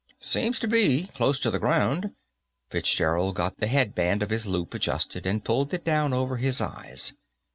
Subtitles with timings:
[0.17, 2.15] "Seems to be, close to the ground."
[2.71, 7.13] Fitzgerald got the headband of his loup adjusted, and pulled it down over his eyes.